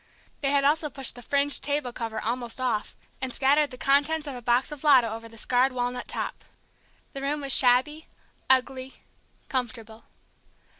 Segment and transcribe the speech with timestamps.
[0.41, 4.33] They had also pushed the fringed table cover almost off, and scattered the contents of
[4.33, 6.43] a box of "Lotto" over the scarred walnut top.
[7.13, 8.07] The room was shabby,
[8.49, 9.03] ugly,
[9.47, 10.05] comfortable.